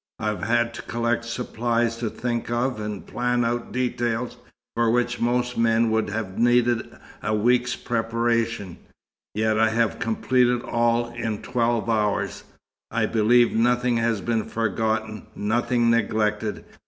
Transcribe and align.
I 0.17 0.29
have 0.29 0.41
had 0.41 0.73
to 0.73 0.81
collect 0.81 1.23
supplies, 1.25 1.97
to 1.97 2.09
think 2.09 2.49
of 2.49 2.79
and 2.79 3.05
plan 3.05 3.45
out 3.45 3.71
details 3.71 4.35
for 4.75 4.89
which 4.89 5.19
most 5.21 5.59
men 5.59 5.91
would 5.91 6.09
have 6.09 6.39
needed 6.39 6.89
a 7.21 7.35
week's 7.35 7.75
preparation, 7.75 8.79
yet 9.35 9.59
I 9.59 9.69
have 9.69 9.99
completed 9.99 10.63
all 10.63 11.09
in 11.13 11.43
twelve 11.43 11.87
hours. 11.87 12.45
I 12.89 13.05
believe 13.05 13.53
nothing 13.55 13.97
has 13.97 14.21
been 14.21 14.45
forgotten, 14.45 15.27
nothing 15.35 15.91
neglected. 15.91 16.65